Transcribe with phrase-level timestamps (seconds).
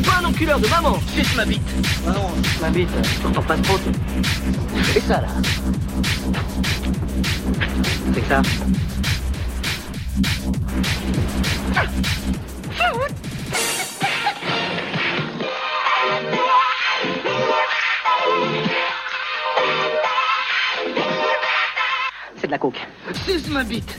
[0.00, 0.98] suis pas un enculeur de maman.
[1.14, 1.62] Suce ma bite.
[2.06, 2.28] Ah non,
[2.60, 2.88] ma bite,
[3.22, 3.78] t'entends pas trop
[4.94, 5.28] Et ça là.
[8.14, 8.42] C'est ça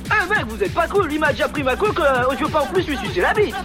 [0.10, 2.52] Ah mec, vous êtes pas cool, il m'a déjà pris ma coque, euh, je veux
[2.52, 3.56] pas en plus lui sucer la bite.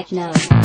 [0.00, 0.59] Techno,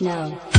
[0.00, 0.57] No.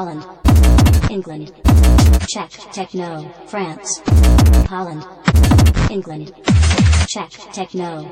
[0.00, 0.24] Holland,
[1.10, 1.52] England,
[2.26, 4.02] Czech, Techno, France,
[4.70, 5.04] Holland,
[5.90, 6.32] England,
[7.06, 8.04] Czech, Techno.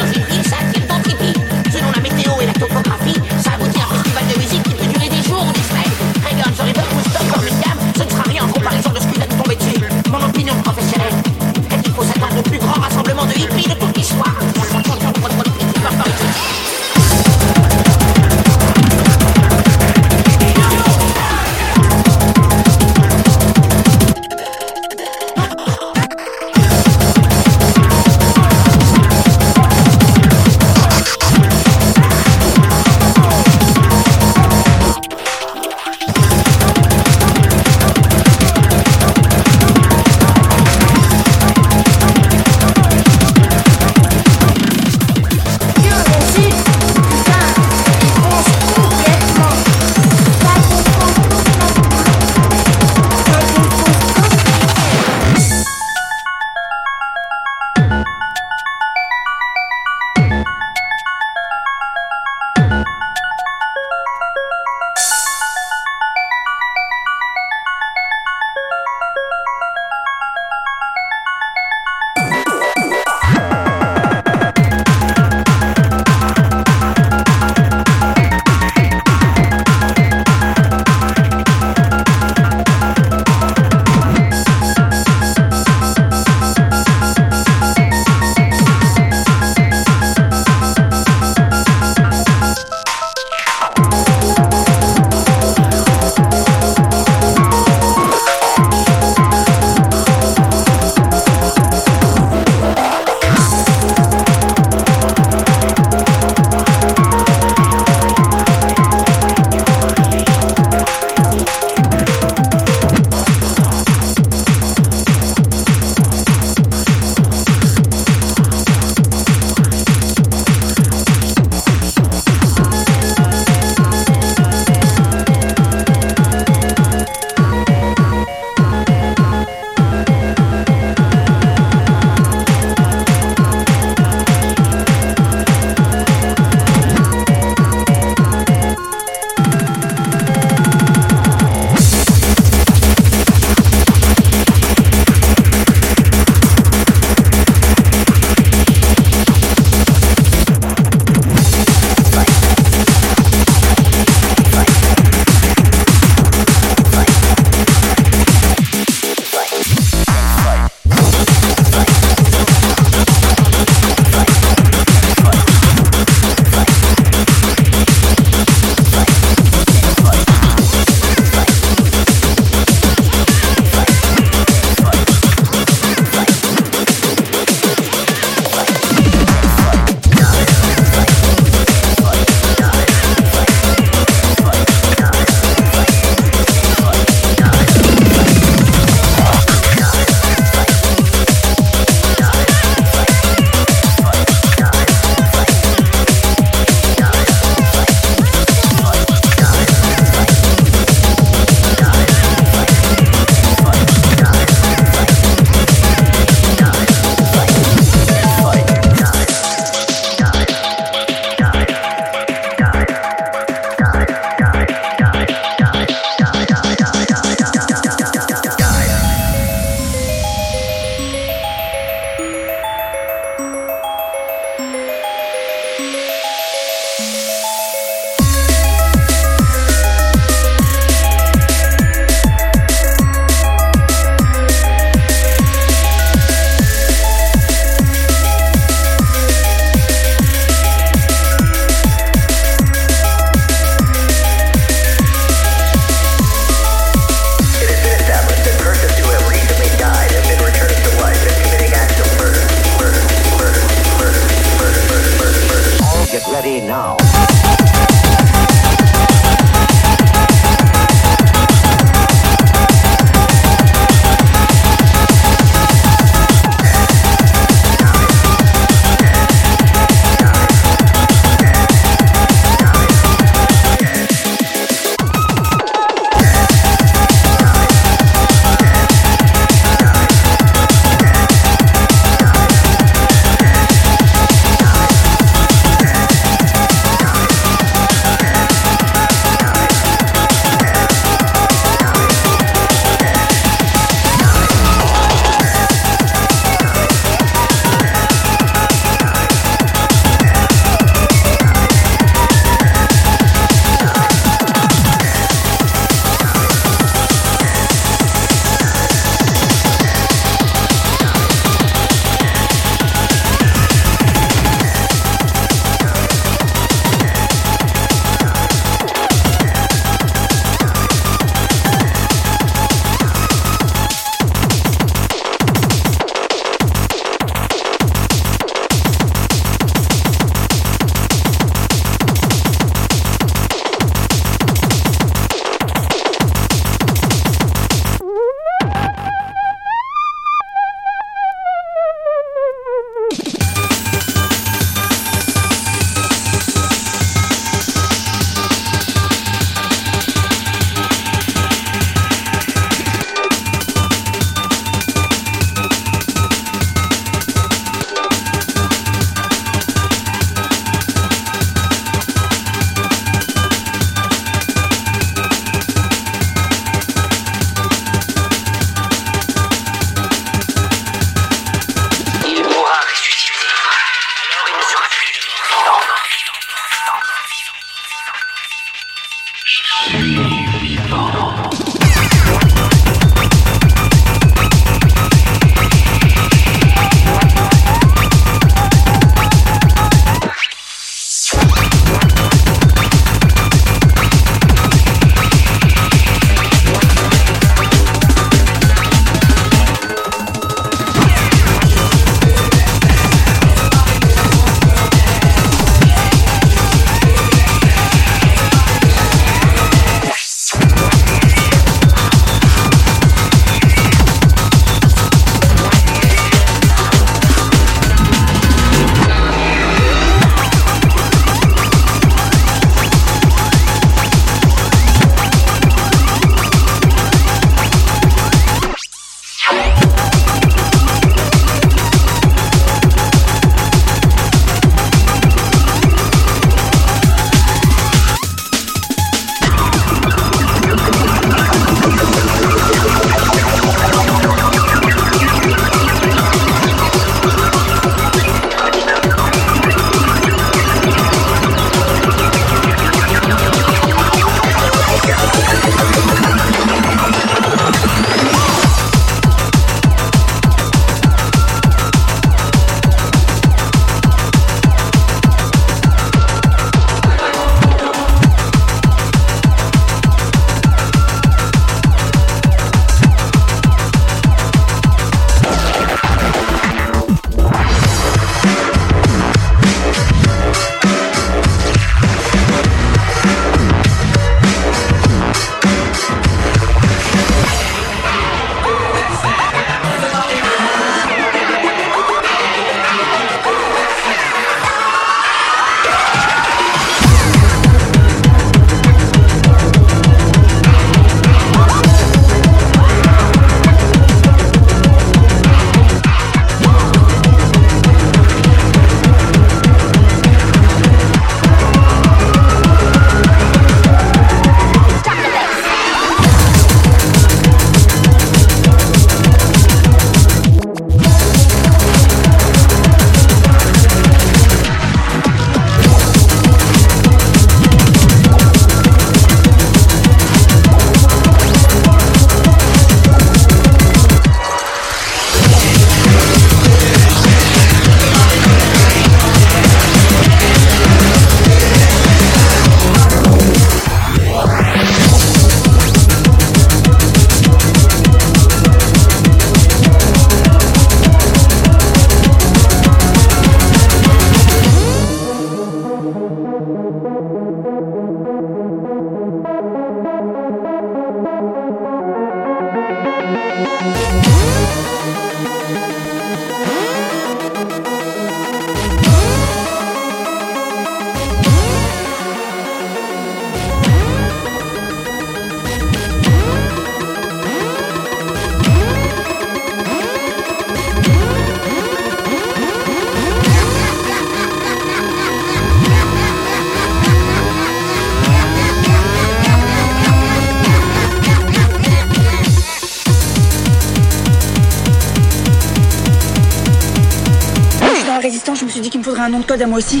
[599.02, 600.00] Me faudrait un nom de code à moi aussi.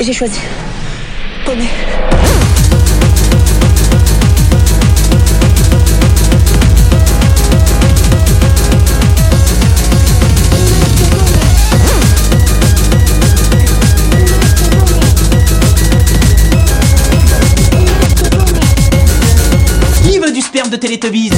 [0.00, 0.38] Et j'ai choisi.
[1.44, 1.68] Poney.
[20.02, 21.30] Qui veut du sperme de Télétobies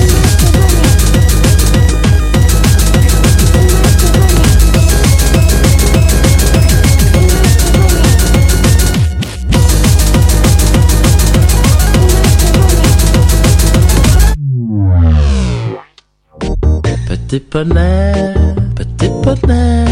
[17.30, 18.34] Petit poney,
[18.74, 19.84] petit poney,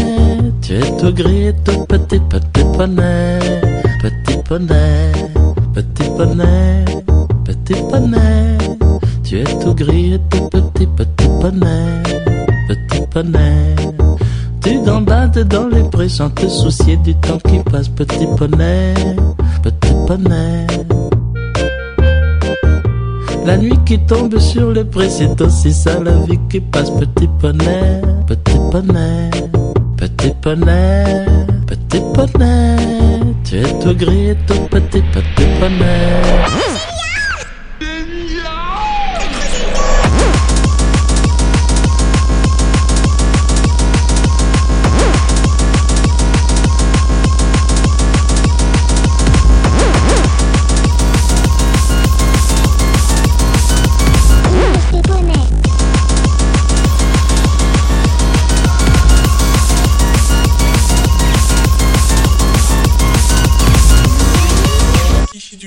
[0.61, 3.39] tu es tout gris tout petit, petit poney,
[4.01, 5.13] petit poney,
[5.73, 6.83] petit poney,
[7.45, 8.57] petit poney,
[9.23, 12.03] tu es tout gris tout petit, petit poney,
[12.67, 13.75] petit poney.
[14.61, 18.93] Tu gambades dans les prés sans te soucier du temps qui passe, petit poney,
[19.63, 20.67] petit poney.
[23.49, 26.91] La nuit qui tombe sur le pré, c'est aussi ça la vie qui passe.
[26.91, 29.31] Petit poney, petit poney,
[29.97, 31.25] petit poney,
[31.65, 32.77] petit poney.
[33.43, 36.68] Tu es tout gris tout petit, petit poney.